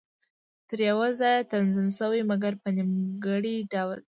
[0.67, 3.99] تر یوه ځایه تنظیم شوې وې، مګر په نیمګړي ډول.